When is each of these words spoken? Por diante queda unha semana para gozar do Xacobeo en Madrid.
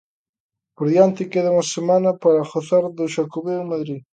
Por 0.75 0.87
diante 0.93 1.29
queda 1.31 1.53
unha 1.55 1.67
semana 1.75 2.09
para 2.23 2.47
gozar 2.51 2.85
do 2.97 3.05
Xacobeo 3.15 3.59
en 3.63 3.71
Madrid. 3.73 4.01